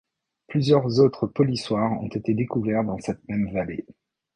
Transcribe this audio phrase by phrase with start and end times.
[0.47, 3.85] Plusieurs autres polissoirs ont été découverts dans cette même vallée.